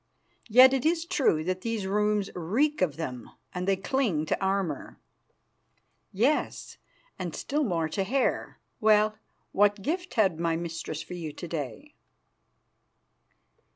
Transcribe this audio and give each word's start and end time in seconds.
Yet 0.49 0.73
it 0.73 0.83
is 0.83 1.05
true 1.05 1.43
that 1.43 1.61
these 1.61 1.85
rooms 1.85 2.31
reek 2.33 2.81
of 2.81 2.97
them, 2.97 3.29
and 3.53 3.67
they 3.67 3.75
cling 3.75 4.25
to 4.25 4.43
armour." 4.43 4.97
"Yes, 6.11 6.79
and 7.19 7.35
still 7.35 7.63
more 7.63 7.87
to 7.89 8.03
hair. 8.03 8.57
Well, 8.79 9.13
what 9.51 9.83
gift 9.83 10.15
had 10.15 10.39
my 10.39 10.55
mistress 10.55 11.03
for 11.03 11.13
you 11.13 11.31
to 11.33 11.47
day?" 11.47 11.93